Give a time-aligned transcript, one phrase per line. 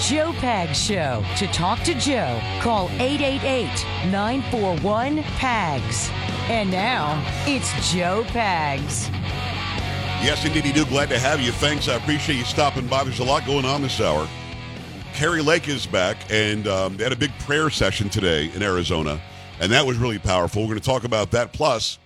[0.00, 1.24] Joe Pags Show.
[1.36, 6.10] To talk to Joe, call 888 941 PAGS.
[6.48, 9.08] And now, it's Joe Pags.
[10.22, 10.84] Yes, indeed, do.
[10.86, 11.52] Glad to have you.
[11.52, 11.88] Thanks.
[11.88, 13.04] I appreciate you stopping by.
[13.04, 14.28] There's a lot going on this hour.
[15.14, 19.20] Kari Lake is back, and um, they had a big prayer session today in Arizona,
[19.60, 20.62] and that was really powerful.
[20.62, 21.52] We're going to talk about that.
[21.52, 21.98] Plus,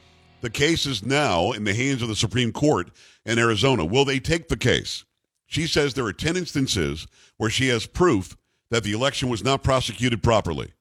[0.42, 2.90] the case is now in the hands of the Supreme Court
[3.24, 3.84] in Arizona.
[3.84, 5.04] Will they take the case?
[5.48, 8.36] She says there are 10 instances where she has proof
[8.70, 10.74] that the election was not prosecuted properly.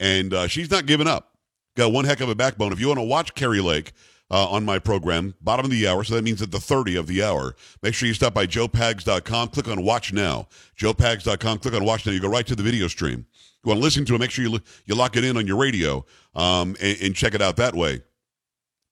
[0.00, 1.36] And uh, she's not giving up.
[1.76, 2.72] Got one heck of a backbone.
[2.72, 3.92] If you want to watch Kari Lake
[4.28, 7.06] uh, on my program, bottom of the hour, so that means at the 30 of
[7.06, 10.48] the hour, make sure you stop by joepags.com, click on Watch Now.
[10.76, 12.10] joepags.com, click on Watch Now.
[12.10, 13.26] You go right to the video stream.
[13.62, 15.56] You want to listen to it, make sure you, you lock it in on your
[15.56, 18.02] radio um, and, and check it out that way.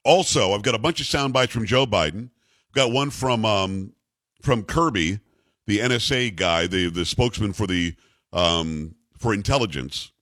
[0.04, 2.30] Also, I've got a bunch of sound bites from Joe Biden.
[2.68, 3.92] I've got one from um,
[4.40, 5.20] from Kirby,
[5.66, 7.94] the NSA guy, the the spokesman for the
[8.32, 10.12] um, for intelligence,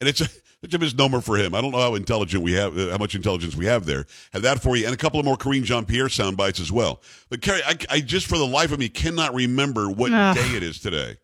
[0.00, 0.28] and it's a
[0.62, 1.54] it's a misnomer for him.
[1.54, 4.06] I don't know how intelligent we have, how much intelligence we have there.
[4.32, 6.72] Have that for you, and a couple of more Karine Jean Pierre sound bites as
[6.72, 7.00] well.
[7.28, 10.36] But Carrie, I, I just for the life of me cannot remember what Ugh.
[10.36, 11.16] day it is today.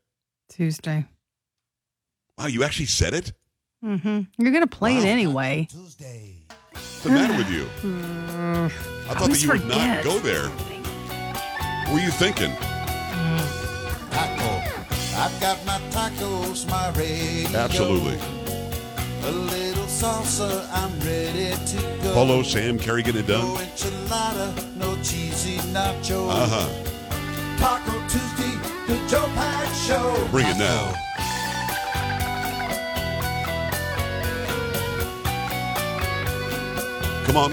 [0.48, 1.04] Tuesday.
[2.38, 3.32] Wow, you actually said it.
[3.84, 4.20] Mm-hmm.
[4.38, 5.68] You're gonna play it anyway.
[5.70, 6.34] Tuesday.
[6.72, 7.64] What's the matter with you?
[8.64, 10.50] I thought that always you would not go there.
[11.86, 12.52] What were you thinking?
[14.10, 14.62] Taco.
[15.18, 17.58] I've got my tacos, my radio.
[17.58, 18.18] Absolutely.
[19.24, 22.12] A little salsa, I'm ready to go.
[22.14, 23.64] Polo, Sam, Carrie getting it No done.
[23.64, 26.28] enchilada, no cheesy nacho.
[26.30, 26.68] Uh huh.
[27.58, 28.54] Taco Tuesday,
[28.86, 30.28] the Joe Pags Show.
[30.30, 30.92] Bring it now.
[37.24, 37.52] Come on.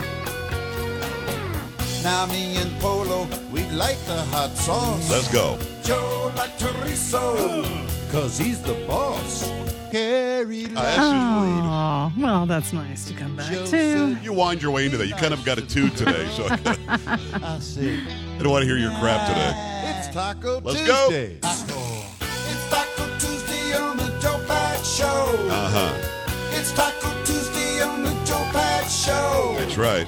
[2.04, 3.28] Now me and Polo,
[3.74, 5.10] like the hot sauce.
[5.10, 5.58] Let's go.
[5.84, 7.64] Joe like chorizo,
[8.12, 9.50] cause he's the boss.
[9.92, 11.62] Carrie that's just rude.
[11.64, 13.68] Oh, well, that's nice to come back Joe to.
[13.68, 15.08] said- You wind your way into that.
[15.08, 18.02] You kind of got a two today, so I, I see.
[18.40, 19.54] don't want to hear your crap today.
[20.00, 21.10] It's Taco Let's go.
[21.10, 21.38] Tuesday.
[21.42, 22.04] Taco.
[22.50, 25.48] It's Taco Tuesday on the Joe Pags Show.
[25.52, 26.58] Uh huh.
[26.58, 29.56] It's Taco Tuesday on the Joe Pags Show.
[29.60, 30.08] That's right.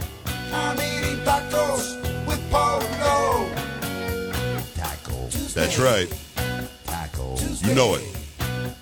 [0.51, 2.74] I'm eating tacos with Polo.
[5.55, 5.65] Taco.
[5.65, 5.65] Tuesday.
[5.65, 6.09] That's right.
[6.85, 7.37] Taco.
[7.67, 8.03] You know it.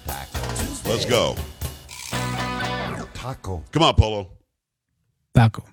[0.07, 0.89] Taco.
[0.89, 1.35] Let's go.
[3.13, 3.63] Taco.
[3.71, 4.29] Come on, Polo.
[5.33, 5.63] Taco.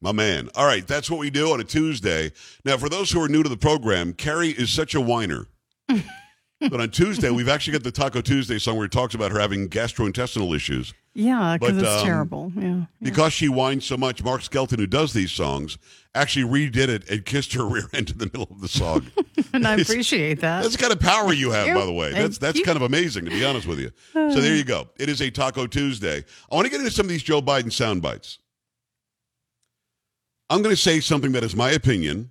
[0.00, 0.48] My man.
[0.54, 2.32] All right, that's what we do on a Tuesday.
[2.64, 5.46] Now, for those who are new to the program, Carrie is such a whiner.
[6.60, 9.38] But on Tuesday, we've actually got the Taco Tuesday song where it talks about her
[9.38, 10.92] having gastrointestinal issues.
[11.14, 12.52] Yeah, because it's um, terrible.
[12.56, 12.82] Yeah.
[13.02, 15.78] Because she whines so much, Mark Skelton, who does these songs,
[16.14, 19.06] actually redid it and kissed her rear end in the middle of the song.
[19.52, 20.62] And I appreciate that.
[20.62, 22.12] That's the kind of power you have, by the way.
[22.12, 22.64] That's that's you.
[22.64, 23.90] kind of amazing, to be honest with you.
[24.12, 24.88] So there you go.
[24.96, 26.24] It is a Taco Tuesday.
[26.50, 28.38] I want to get into some of these Joe Biden sound bites.
[30.48, 32.30] I'm going to say something that is my opinion,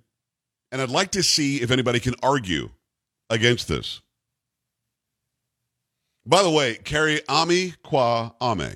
[0.72, 2.70] and I'd like to see if anybody can argue
[3.28, 4.00] against this.
[6.26, 8.74] By the way, Carrie Ami Qua Ame.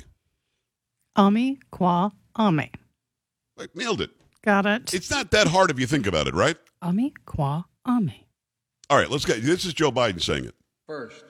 [1.17, 2.71] Ami qua ame.
[3.57, 4.11] Like, nailed it.
[4.43, 4.93] Got it.
[4.93, 6.57] It's not that hard if you think about it, right?
[6.83, 8.13] Ami qua ame.
[8.91, 10.55] All right, let's get this is Joe Biden saying it.
[10.89, 11.25] First,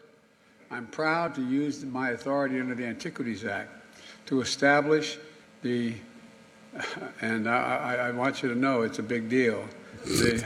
[0.71, 3.71] I'm proud to use my authority under the Antiquities Act
[4.27, 5.19] to establish
[5.63, 5.95] the,
[7.21, 9.69] and I, I, I want you to know it's a big deal,
[10.05, 10.45] the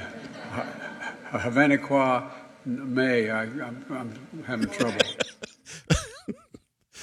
[1.30, 2.28] Havaniqua
[2.66, 3.30] May.
[3.30, 5.00] I, I'm, I'm having trouble.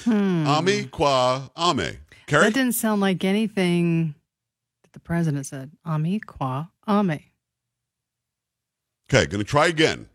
[0.06, 0.46] Hmm.
[0.46, 1.98] Ami Kwa Ame.
[2.26, 2.44] Carrie?
[2.44, 4.14] That didn't sound like anything
[4.82, 5.70] that the president said.
[5.84, 7.20] Ami qua ame.
[9.08, 10.08] Okay, going to try again.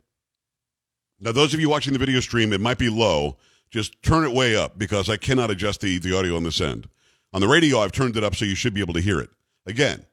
[1.19, 3.37] Now, those of you watching the video stream, it might be low.
[3.69, 6.89] Just turn it way up because I cannot adjust the, the audio on this end.
[7.31, 9.29] On the radio, I've turned it up so you should be able to hear it.
[9.65, 10.05] Again,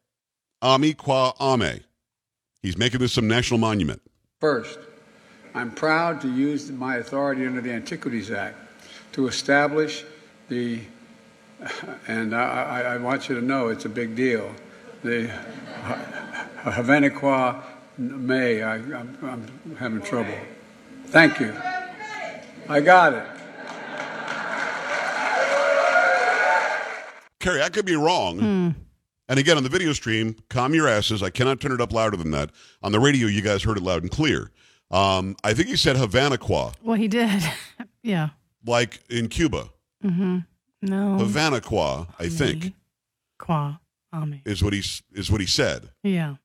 [0.62, 1.80] Ami Kwa Ame.
[2.62, 4.00] He's making this some national monument.
[4.40, 4.78] First,
[5.54, 8.67] I'm proud to use my authority under the Antiquities Act
[9.12, 10.04] to establish
[10.48, 10.80] the,
[12.06, 14.50] and I, I, I want you to know it's a big deal,
[15.02, 15.30] the
[16.62, 17.62] Havaniqua
[17.98, 18.62] May.
[18.62, 20.34] I, I'm, I'm having trouble.
[21.06, 21.54] Thank you.
[22.68, 23.24] I got it.
[27.40, 28.74] Carrie, I could be wrong.
[29.30, 31.22] And again, on the video stream, calm your asses.
[31.22, 32.50] I cannot turn it up louder than that.
[32.82, 34.50] On the radio, you guys heard it loud and clear.
[34.90, 37.42] Um, I think he said Havana Qua, Well, he did.
[38.02, 38.30] yeah.
[38.66, 39.68] Like in Cuba.
[40.04, 40.38] Mm-hmm.
[40.82, 41.18] No.
[41.18, 42.74] Havana Qua, I think,
[43.38, 43.78] Qua
[44.14, 44.40] ame.
[44.44, 44.82] is what he
[45.12, 45.90] is what he said.
[46.02, 46.36] Yeah.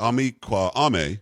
[0.00, 1.18] Ami qua Ame.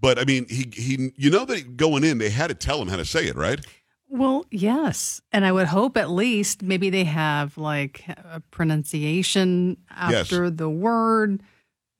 [0.00, 2.88] But I mean, he he, you know that going in, they had to tell him
[2.88, 3.64] how to say it, right?
[4.08, 5.22] Well, yes.
[5.32, 10.30] And I would hope at least maybe they have like a pronunciation Yes.
[10.32, 11.42] after the word,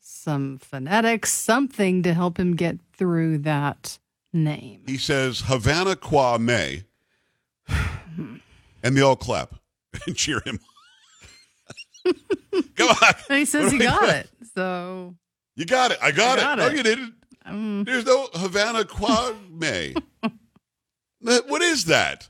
[0.01, 3.99] some phonetics, something to help him get through that
[4.35, 4.83] name.
[4.87, 6.85] He says Havana Qua May,
[7.69, 9.55] and they all clap
[10.07, 10.59] and cheer him.
[12.77, 14.07] Come on, And he says he What do I got do?
[14.11, 14.31] it.
[14.55, 15.15] So,
[15.57, 15.99] You got it.
[16.03, 16.63] I got, I got it.
[16.63, 17.15] No, you didn't.
[17.47, 19.95] um, There's no Havana Qua May.
[21.21, 22.29] What is that?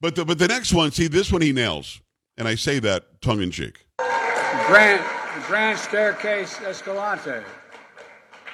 [0.00, 2.00] But the but the next one, see this one he nails,
[2.36, 3.86] and I say that tongue in cheek.
[3.98, 5.00] The Grand,
[5.40, 7.44] the Grand Staircase Escalante,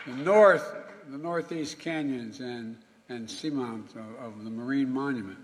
[0.06, 0.74] the north,
[1.12, 2.76] the northeast canyons and,
[3.10, 5.38] and seamounts of, of the Marine Monument.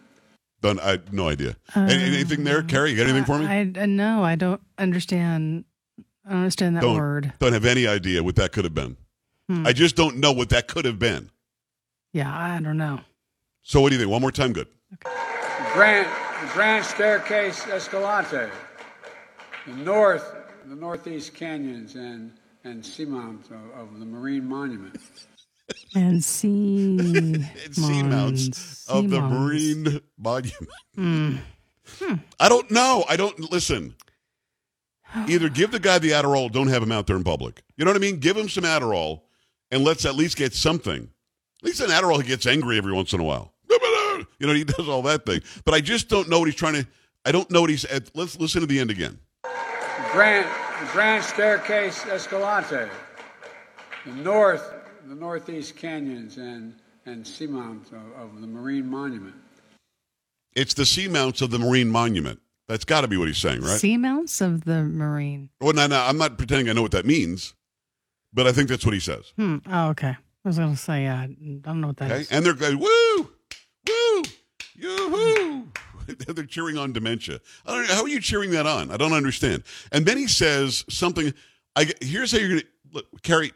[0.62, 0.81] Done.
[0.81, 1.56] I no idea.
[1.76, 2.91] Any- anything there, Carrie?
[2.91, 3.47] You got anything for me?
[3.47, 5.67] I, I no, I don't understand.
[6.26, 7.32] I don't understand that don't word.
[7.38, 8.97] don't have any idea what that could have been.
[9.49, 9.67] Hmm.
[9.67, 11.31] I just don't know what that could have been.
[12.12, 13.00] Yeah, I don't know.
[13.62, 14.11] So what do you think?
[14.11, 14.67] One more time, good.
[14.91, 16.06] The Grand,
[16.43, 18.50] the Grand Staircase Escalante,
[19.67, 20.35] the north,
[20.67, 22.32] the northeast canyons and,
[22.65, 24.97] and seamounts of, of the Marine Monument.
[25.94, 26.96] And sea
[27.64, 29.31] It's seamounts of the seamounts.
[29.32, 30.70] Marine Monument.
[30.94, 31.37] Hmm.
[32.38, 33.05] I don't know.
[33.08, 33.94] I don't listen.
[35.26, 37.62] Either give the guy the Adderall, don't have him out there in public.
[37.76, 38.19] You know what I mean?
[38.19, 39.23] Give him some Adderall,
[39.70, 41.08] and let's at least get something.
[41.62, 43.55] At least an Adderall, he gets angry every once in a while.
[44.41, 45.43] You know, he does all that thing.
[45.64, 46.87] But I just don't know what he's trying to.
[47.25, 47.84] I don't know what he's.
[47.84, 49.19] At, let's listen to the end again.
[49.43, 50.46] The Grand,
[50.93, 52.88] Grand Staircase Escalante,
[54.06, 54.73] the north,
[55.08, 56.75] the northeast canyons and,
[57.06, 59.34] and seamounts of, of the Marine Monument.
[60.55, 62.40] It's the seamounts of the Marine Monument.
[62.69, 63.81] That's got to be what he's saying, right?
[63.81, 65.49] Seamounts of the Marine.
[65.60, 67.55] Well, no, no, I'm not pretending I know what that means,
[68.34, 69.32] but I think that's what he says.
[69.37, 69.58] Hmm.
[69.70, 70.08] Oh, okay.
[70.08, 71.26] I was going to say, uh, I
[71.62, 72.31] don't know what that Okay, is.
[72.31, 73.31] and they're going, woo,
[73.88, 74.22] woo,
[74.75, 75.69] yoo-hoo.
[76.28, 77.40] they're cheering on dementia.
[77.64, 78.90] I don't, how are you cheering that on?
[78.90, 79.62] I don't understand.
[79.90, 81.32] And then he says something.
[81.76, 83.52] I here's how you're going to look, Carrie.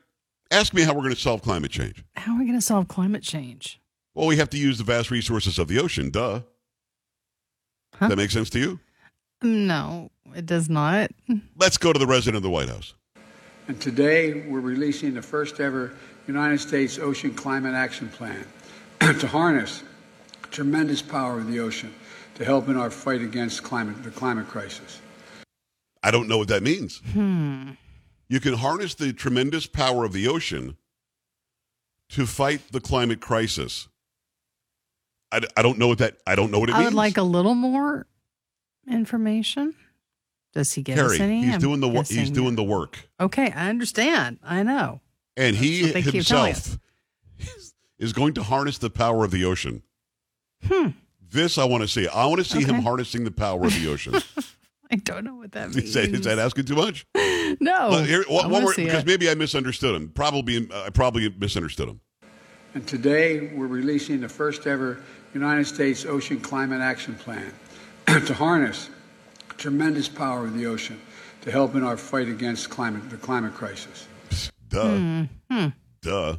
[0.52, 2.04] Ask me how we're going to solve climate change.
[2.14, 3.80] How are we going to solve climate change?
[4.14, 6.10] Well, we have to use the vast resources of the ocean.
[6.10, 6.42] Duh.
[7.94, 8.08] Huh?
[8.08, 8.78] That makes sense to you?
[9.42, 11.10] No, it does not.
[11.56, 12.92] Let's go to the resident of the White House.
[13.66, 15.96] And today we're releasing the first ever
[16.26, 18.46] United States Ocean Climate Action Plan
[19.00, 19.82] to harness
[20.50, 21.94] tremendous power of the ocean
[22.34, 25.00] to help in our fight against climate, the climate crisis.
[26.02, 27.00] I don't know what that means.
[27.12, 27.70] Hmm.
[28.32, 30.78] You can harness the tremendous power of the ocean
[32.08, 33.88] to fight the climate crisis.
[35.30, 36.16] I, I don't know what that.
[36.26, 36.92] I don't know what it I means.
[36.92, 38.06] would like a little more
[38.88, 39.74] information.
[40.54, 41.42] Does he give us any?
[41.44, 44.38] he's I'm doing the wo- he's doing the work, Okay, I understand.
[44.42, 45.02] I know.
[45.36, 46.78] and he they keep himself
[47.98, 49.82] is going to harness the power of the ocean.
[50.66, 50.88] Hmm.
[51.20, 52.08] This I want to see.
[52.08, 54.14] I want to see him harnessing the power of the ocean.
[54.92, 55.76] I don't know what that means.
[55.88, 57.06] is, that, is that asking too much?
[57.14, 57.88] no.
[57.90, 60.10] Well, here, one, one more because maybe I misunderstood him.
[60.10, 62.00] Probably I probably misunderstood him.
[62.74, 65.02] And today we're releasing the first ever
[65.34, 67.52] United States Ocean Climate Action Plan
[68.06, 68.90] to harness
[69.62, 71.00] tremendous power of the ocean
[71.40, 74.08] to help in our fight against climate, the climate crisis.
[74.68, 75.24] Duh.
[75.50, 75.66] Hmm.
[76.02, 76.36] Duh.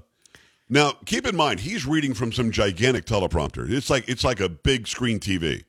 [0.68, 3.70] Now, keep in mind, he's reading from some gigantic teleprompter.
[3.70, 5.64] It's like it's like a big screen TV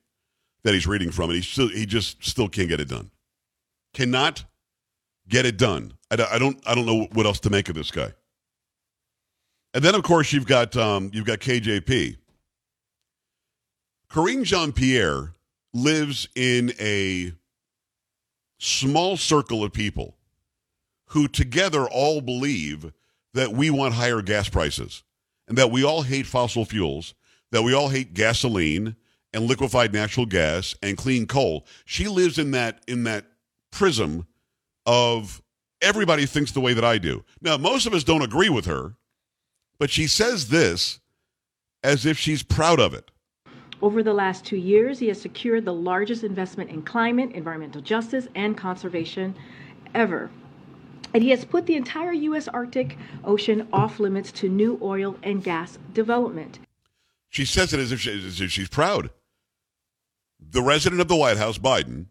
[0.65, 3.11] that he's reading from, and he still he just still can't get it done.
[3.93, 4.45] Cannot
[5.29, 5.93] get it done.
[6.11, 8.13] I, I don't I don't know what else to make of this guy.
[9.73, 12.17] And then, of course, you've got um, you've got KJP.
[14.09, 15.35] Karine Jean Pierre
[15.73, 17.33] lives in a
[18.59, 20.17] small circle of people
[21.09, 22.93] who together all believe
[23.35, 25.03] that we want higher gas prices
[25.49, 27.15] and that we all hate fossil fuels,
[27.51, 28.95] that we all hate gasoline
[29.35, 31.67] and liquefied natural gas and clean coal.
[31.85, 33.27] She lives in that in that
[33.71, 34.27] prism
[34.87, 35.43] of
[35.83, 37.25] everybody thinks the way that I do.
[37.43, 38.95] Now, most of us don't agree with her,
[39.79, 41.01] but she says this
[41.83, 43.11] as if she's proud of it.
[43.83, 48.29] Over the last two years, he has secured the largest investment in climate, environmental justice,
[48.35, 49.35] and conservation
[49.95, 50.31] ever.
[51.13, 52.49] And he has put the entire U.S.
[52.49, 56.61] Arctic Ocean off limits to new oil and gas development.
[57.29, 59.11] She says it as if, she, as if she's proud.
[60.51, 62.07] The resident of the White House, Biden,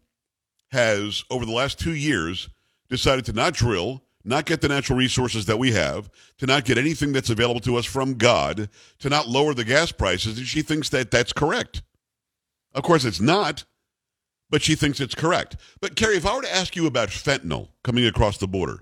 [0.70, 2.48] has, over the last two years,
[2.88, 6.78] decided to not drill, not get the natural resources that we have, to not get
[6.78, 10.62] anything that's available to us from God, to not lower the gas prices, and she
[10.62, 11.82] thinks that that's correct.
[12.74, 13.64] Of course, it's not,
[14.50, 15.56] but she thinks it's correct.
[15.80, 18.78] But, Carrie, if I were to ask you about fentanyl coming across the border,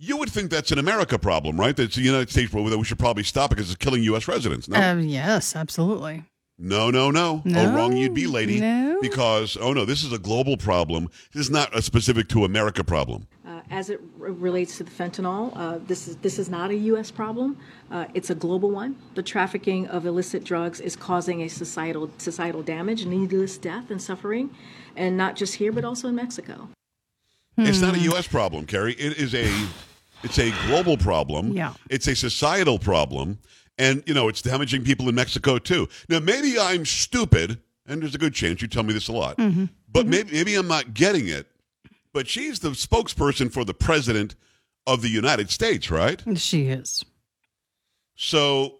[0.00, 1.76] You would think that's an America problem, right?
[1.76, 4.28] That's the United States problem that we should probably stop because it's killing U.S.
[4.28, 4.68] residents.
[4.68, 6.22] No, Uh, yes, absolutely.
[6.58, 7.40] No, no, no.
[7.44, 7.60] No?
[7.60, 8.60] Oh, wrong you'd be, lady.
[8.60, 8.98] No?
[9.00, 11.08] Because, oh no, this is a global problem.
[11.32, 13.28] This is not a specific to America problem.
[13.46, 16.74] Uh, as it r- relates to the fentanyl, uh, this is this is not a
[16.74, 17.10] U.S.
[17.10, 17.56] problem.
[17.90, 18.96] Uh, it's a global one.
[19.14, 24.50] The trafficking of illicit drugs is causing a societal societal damage, needless death and suffering,
[24.96, 26.68] and not just here, but also in Mexico.
[27.56, 27.86] It's Hmm.
[27.86, 28.26] not a U.S.
[28.26, 28.94] problem, Carrie.
[28.94, 29.48] It is a,
[30.22, 31.52] it's a global problem.
[31.52, 31.74] Yeah.
[31.88, 33.38] It's a societal problem,
[33.78, 35.88] and you know it's damaging people in Mexico too.
[36.08, 39.36] Now maybe I'm stupid, and there's a good chance you tell me this a lot,
[39.38, 39.66] Mm-hmm.
[39.90, 41.46] but maybe maybe I'm not getting it.
[42.12, 44.34] But she's the spokesperson for the president
[44.86, 46.22] of the United States, right?
[46.36, 47.04] She is.
[48.16, 48.76] So,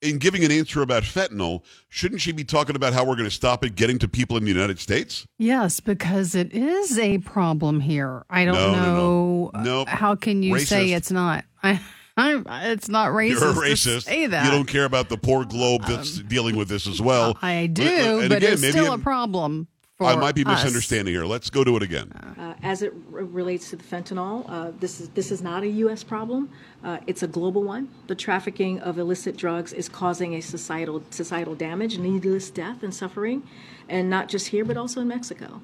[0.00, 3.34] in giving an answer about fentanyl, shouldn't she be talking about how we're going to
[3.34, 5.26] stop it getting to people in the United States?
[5.38, 8.24] Yes, because it is a problem here.
[8.30, 9.50] I don't No, no, know.
[9.54, 9.62] no.
[9.62, 9.88] Nope.
[9.88, 11.44] How can you say it's not?
[11.62, 11.80] I,
[12.16, 13.40] I'm, it's not racist.
[13.40, 14.02] You're a to racist.
[14.04, 14.40] say that.
[14.40, 17.36] Um, You don't care about the poor globe that's dealing with this as well.
[17.42, 19.68] I do, and but again, it's maybe still I'm- a problem.
[19.96, 20.48] For I might be us.
[20.64, 21.24] misunderstanding here.
[21.24, 22.10] Let's go to it again.
[22.36, 25.68] Uh, as it r- relates to the fentanyl, uh, this is this is not a
[25.68, 26.02] U.S.
[26.02, 26.50] problem.
[26.82, 27.88] Uh, it's a global one.
[28.08, 33.44] The trafficking of illicit drugs is causing a societal societal damage, needless death and suffering,
[33.88, 35.62] and not just here, but also in Mexico.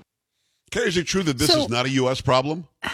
[0.71, 2.21] Carrie, is it true that this So- is not a U.S.
[2.21, 2.69] problem?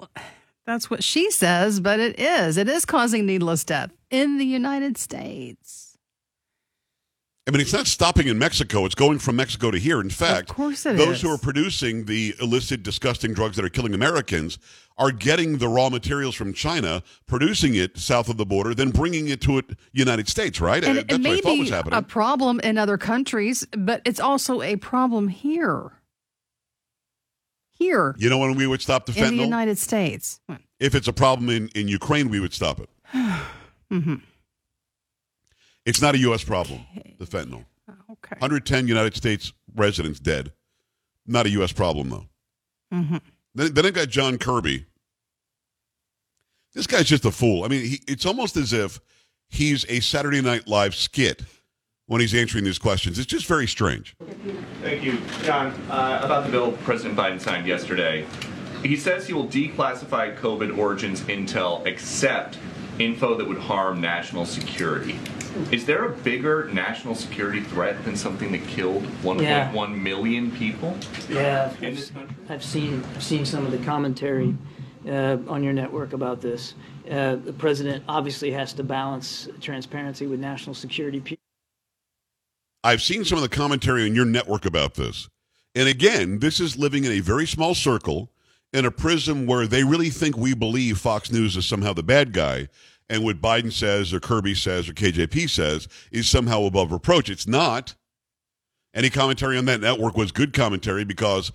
[0.66, 2.56] That's what she says, but it is.
[2.56, 5.88] It is causing needless death in the United States.
[7.48, 8.84] I mean, it's not stopping in Mexico.
[8.84, 10.00] It's going from Mexico to here.
[10.00, 11.22] In fact, of course it those is.
[11.22, 14.58] who are producing the illicit, disgusting drugs that are killing Americans
[14.96, 19.26] are getting the raw materials from China, producing it south of the border, then bringing
[19.26, 20.84] it to the United States, right?
[20.84, 21.98] And Uh, it That's what may I thought was be happening.
[21.98, 25.90] a problem in other countries, but it's also a problem here.
[27.82, 29.42] Here you know when we would stop the in the?
[29.42, 30.40] United States.
[30.78, 32.88] if it's a problem in, in Ukraine, we would stop it.
[33.90, 34.14] hmm
[35.84, 36.44] It's not a U.S.
[36.44, 36.80] problem,
[37.18, 37.64] the fentanyl.
[38.10, 38.36] Okay.
[38.38, 40.52] 110 United States residents dead.
[41.26, 41.72] Not a U.S.
[41.72, 42.26] problem, though.
[42.92, 43.16] hmm
[43.54, 44.86] Then, then I got John Kirby.
[46.74, 47.64] This guy's just a fool.
[47.64, 49.00] I mean, he, it's almost as if
[49.50, 51.42] he's a Saturday Night Live skit
[52.12, 53.18] when he's answering these questions.
[53.18, 54.14] It's just very strange.
[54.82, 55.68] Thank you, John.
[55.88, 58.26] Uh, about the bill President Biden signed yesterday,
[58.82, 62.58] he says he will declassify COVID origins intel except
[62.98, 65.18] info that would harm national security.
[65.70, 70.94] Is there a bigger national security threat than something that killed 1.1 million people
[71.30, 72.36] Yeah, in this country?
[72.50, 74.54] I've seen I've seen some of the commentary
[75.08, 76.74] uh, on your network about this.
[77.10, 81.38] Uh, the president obviously has to balance transparency with national security.
[82.84, 85.28] I've seen some of the commentary on your network about this.
[85.74, 88.30] And again, this is living in a very small circle
[88.72, 92.32] in a prism where they really think we believe Fox News is somehow the bad
[92.32, 92.68] guy.
[93.08, 97.28] And what Biden says, or Kirby says, or KJP says is somehow above reproach.
[97.28, 97.94] It's not.
[98.94, 101.52] Any commentary on that network was good commentary because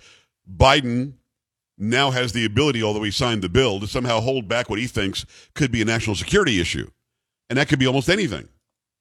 [0.50, 1.14] Biden
[1.76, 4.86] now has the ability, although he signed the bill, to somehow hold back what he
[4.86, 6.90] thinks could be a national security issue.
[7.48, 8.48] And that could be almost anything.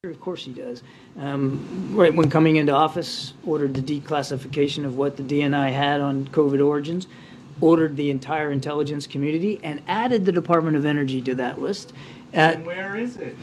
[0.10, 0.84] Of course he does.
[1.20, 6.28] Um, right when coming into office, ordered the declassification of what the DNI had on
[6.30, 7.08] COVID origins,
[7.62, 11.94] ordered the entire intelligence community, and added the Department of Energy to that list.
[12.34, 13.36] Uh, And where is it?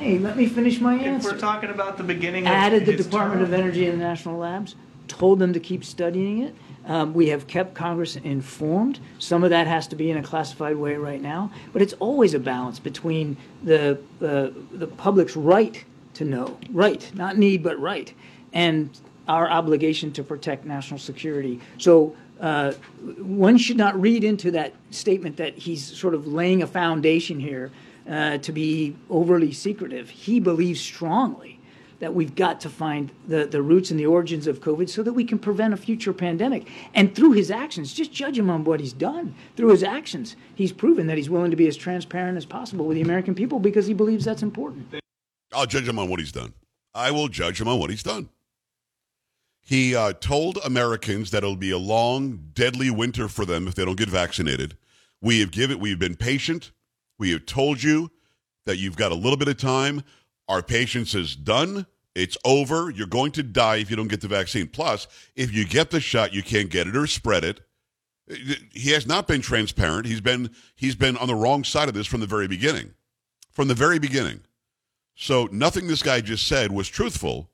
[0.00, 1.32] hey, let me finish my If answer.
[1.32, 3.52] we're talking about the beginning of added the Department of.
[3.52, 4.74] Energy and the national labs,
[5.06, 6.54] told them to keep studying it.
[6.86, 8.98] Um, we have kept Congress informed.
[9.18, 12.34] Some of that has to be in a classified way right now, but it's always
[12.34, 15.82] a balance between the uh, the public's right
[16.14, 18.12] to know, right, not need, but right,
[18.52, 18.90] and
[19.26, 21.60] our obligation to protect national security.
[21.78, 22.16] So.
[22.40, 22.72] Uh,
[23.18, 27.70] one should not read into that statement that he's sort of laying a foundation here
[28.10, 30.10] uh, to be overly secretive.
[30.10, 31.60] He believes strongly
[32.00, 35.12] that we've got to find the, the roots and the origins of COVID so that
[35.12, 36.68] we can prevent a future pandemic.
[36.94, 39.34] And through his actions, just judge him on what he's done.
[39.56, 42.96] Through his actions, he's proven that he's willing to be as transparent as possible with
[42.96, 44.90] the American people because he believes that's important.
[45.54, 46.52] I'll judge him on what he's done.
[46.94, 48.28] I will judge him on what he's done.
[49.60, 53.84] He uh, told Americans that it'll be a long, deadly winter for them if they
[53.84, 54.76] don't get vaccinated.
[55.22, 56.70] We have given, we've been patient.
[57.18, 58.10] We have told you
[58.66, 60.02] that you've got a little bit of time.
[60.48, 61.86] Our patience is done.
[62.14, 62.90] It's over.
[62.90, 64.68] You're going to die if you don't get the vaccine.
[64.68, 67.60] Plus, if you get the shot, you can't get it or spread it.
[68.72, 70.06] He has not been transparent.
[70.06, 72.94] He's been he's been on the wrong side of this from the very beginning.
[73.52, 74.40] From the very beginning.
[75.14, 77.50] So nothing this guy just said was truthful,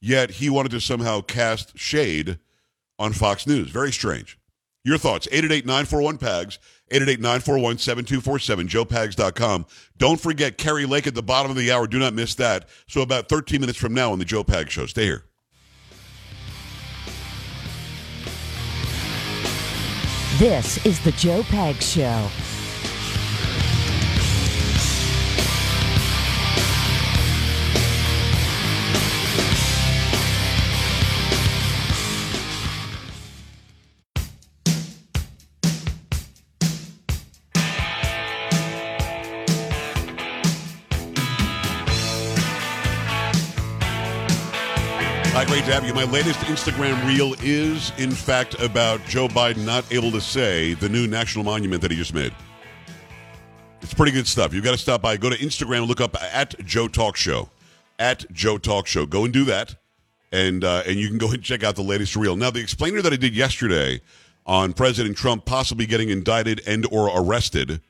[0.00, 2.38] yet he wanted to somehow cast shade
[2.98, 3.70] on Fox News.
[3.70, 4.38] Very strange.
[4.84, 6.58] Your thoughts, 888-941-PAGS,
[6.90, 9.66] 888-941-7247, joepags.com.
[9.98, 11.86] Don't forget Kari Lake at the bottom of the hour.
[11.86, 12.68] Do not miss that.
[12.86, 14.86] So about 13 minutes from now on the Joe Pags Show.
[14.86, 15.24] Stay here.
[20.38, 22.47] This is the Joe Pags Show.
[45.38, 45.94] Hi, great to have you.
[45.94, 50.88] My latest Instagram reel is, in fact, about Joe Biden not able to say the
[50.88, 52.34] new national monument that he just made.
[53.80, 54.52] It's pretty good stuff.
[54.52, 55.16] You've got to stop by.
[55.16, 57.50] Go to Instagram look up at Joe Talk Show.
[58.00, 59.06] At Joe Talk Show.
[59.06, 59.76] Go and do that.
[60.32, 62.34] And, uh, and you can go and check out the latest reel.
[62.34, 64.00] Now, the explainer that I did yesterday
[64.44, 67.80] on President Trump possibly getting indicted and or arrested–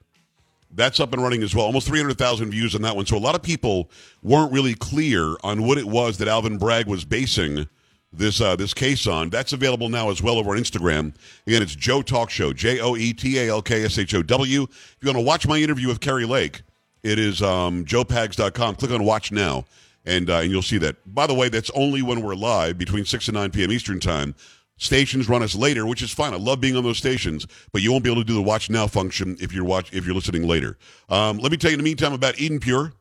[0.70, 1.66] that's up and running as well.
[1.66, 3.06] Almost 300,000 views on that one.
[3.06, 3.90] So a lot of people
[4.22, 7.66] weren't really clear on what it was that Alvin Bragg was basing
[8.12, 9.30] this uh, this case on.
[9.30, 11.14] That's available now as well over on Instagram.
[11.46, 14.22] Again, it's Joe Talk Show, J O E T A L K S H O
[14.22, 14.62] W.
[14.62, 16.62] If you want to watch my interview with Kari Lake,
[17.02, 18.76] it is um, joepags.com.
[18.76, 19.66] Click on Watch Now,
[20.04, 20.96] and, uh, and you'll see that.
[21.06, 23.70] By the way, that's only when we're live between 6 and 9 p.m.
[23.70, 24.34] Eastern Time.
[24.78, 26.32] Stations run us later, which is fine.
[26.32, 28.70] I love being on those stations, but you won't be able to do the watch
[28.70, 30.78] now function if you're watch if you're listening later.
[31.08, 32.92] Um, let me tell you in the meantime about Eden Pure.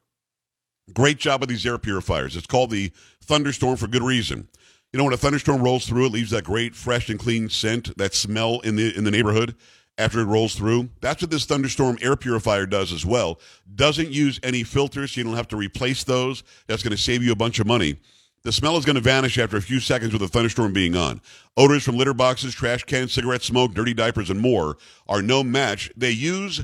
[0.94, 2.36] Great job with these air purifiers.
[2.36, 2.92] It's called the
[3.24, 4.48] Thunderstorm for good reason.
[4.94, 7.96] You know when a thunderstorm rolls through, it leaves that great, fresh and clean scent,
[7.98, 9.54] that smell in the in the neighborhood
[9.98, 10.90] after it rolls through.
[11.02, 13.40] That's what this thunderstorm air purifier does as well.
[13.76, 16.44] Doesn't use any filters, so you don't have to replace those.
[16.68, 17.98] That's going to save you a bunch of money.
[18.48, 21.20] The smell is going to vanish after a few seconds with a thunderstorm being on.
[21.58, 25.92] Odors from litter boxes, trash cans, cigarette smoke, dirty diapers, and more are no match.
[25.98, 26.64] They use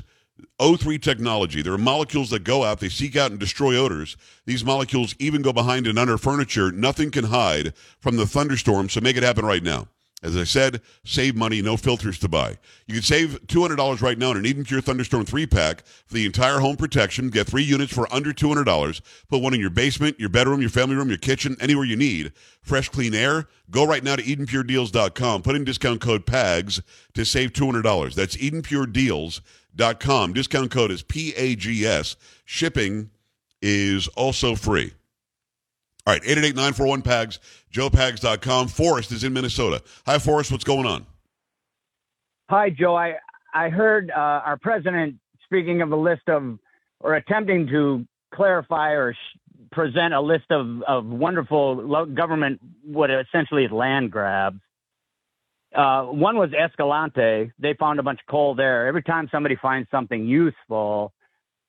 [0.58, 1.60] O3 technology.
[1.60, 4.16] There are molecules that go out, they seek out and destroy odors.
[4.46, 6.72] These molecules even go behind and under furniture.
[6.72, 9.88] Nothing can hide from the thunderstorm, so make it happen right now.
[10.22, 12.56] As I said, save money, no filters to buy.
[12.86, 16.24] You can save $200 right now on an Eden Pure Thunderstorm 3 pack for the
[16.24, 17.28] entire home protection.
[17.28, 19.00] Get three units for under $200.
[19.28, 22.32] Put one in your basement, your bedroom, your family room, your kitchen, anywhere you need.
[22.62, 23.48] Fresh, clean air.
[23.70, 25.42] Go right now to EdenPureDeals.com.
[25.42, 26.80] Put in discount code PAGS
[27.12, 28.14] to save $200.
[28.14, 30.32] That's EdenPureDeals.com.
[30.32, 32.16] Discount code is P-A-G-S.
[32.46, 33.10] Shipping
[33.60, 34.94] is also free.
[36.06, 37.38] All right, 888-941-PAGS,
[37.72, 38.68] joepags.com.
[38.68, 39.82] Forrest is in Minnesota.
[40.04, 40.52] Hi, Forrest.
[40.52, 41.06] What's going on?
[42.50, 42.94] Hi, Joe.
[42.94, 43.14] I,
[43.54, 46.58] I heard uh, our president speaking of a list of,
[47.00, 49.38] or attempting to clarify or sh-
[49.72, 54.60] present a list of, of wonderful government, what essentially is land grabs.
[55.74, 57.50] Uh, one was Escalante.
[57.58, 58.86] They found a bunch of coal there.
[58.86, 61.12] Every time somebody finds something useful,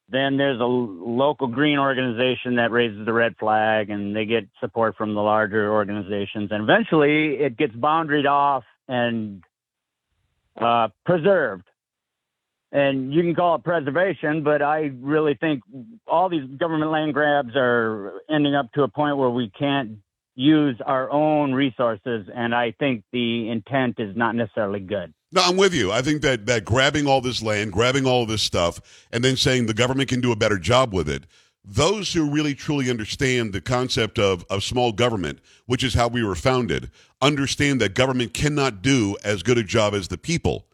[0.10, 4.96] then there's a local green organization that raises the red flag and they get support
[4.96, 6.50] from the larger organizations.
[6.52, 9.44] And eventually it gets boundaried off and
[10.60, 11.68] uh, preserved.
[12.72, 15.64] And you can call it preservation, but I really think
[16.08, 20.00] all these government land grabs are ending up to a point where we can't
[20.36, 22.28] use our own resources.
[22.34, 25.14] And I think the intent is not necessarily good.
[25.32, 25.92] No, I'm with you.
[25.92, 28.80] I think that that grabbing all this land, grabbing all this stuff,
[29.12, 31.26] and then saying the government can do a better job with it.
[31.64, 36.24] Those who really truly understand the concept of, of small government, which is how we
[36.24, 40.68] were founded, understand that government cannot do as good a job as the people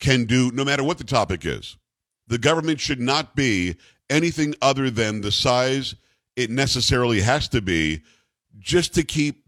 [0.00, 1.78] can do, no matter what the topic is.
[2.26, 3.76] The government should not be
[4.10, 5.94] anything other than the size
[6.36, 8.02] it necessarily has to be
[8.58, 9.46] just to keep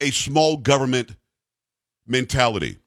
[0.00, 1.16] a small government
[2.06, 2.78] mentality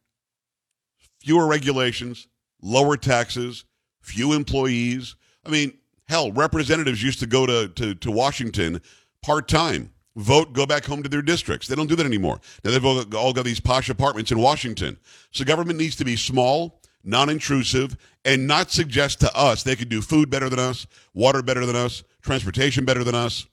[1.26, 2.28] fewer regulations,
[2.62, 3.66] lower taxes,
[4.00, 5.16] few employees.
[5.44, 5.76] I mean,
[6.08, 8.80] hell, representatives used to go to, to, to Washington
[9.24, 11.68] part time, vote, go back home to their districts.
[11.68, 12.40] They don't do that anymore.
[12.64, 14.98] Now they've all, all got these posh apartments in Washington.
[15.32, 19.90] So government needs to be small, non intrusive, and not suggest to us they could
[19.90, 20.86] do food better than us,
[21.16, 23.48] water better than us, transportation better than us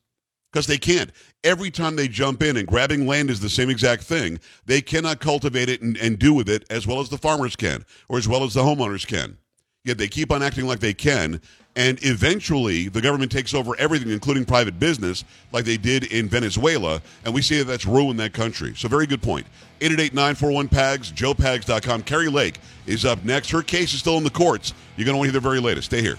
[0.53, 1.11] because they can't.
[1.43, 5.21] Every time they jump in and grabbing land is the same exact thing, they cannot
[5.21, 8.29] cultivate it and, and do with it as well as the farmers can or as
[8.29, 9.39] well as the homeowners can.
[9.85, 11.41] Yet they keep on acting like they can,
[11.75, 17.03] and eventually the government takes over everything, including private business, like they did in Venezuela,
[17.25, 18.75] and we see that that's ruined that country.
[18.77, 19.45] So, very good point.
[19.81, 22.03] 888-941-PAGS, joepags.com.
[22.03, 23.51] Kari Lake is up next.
[23.51, 24.73] Her case is still in the courts.
[24.97, 25.87] You're going to want to hear the very latest.
[25.87, 26.19] Stay here.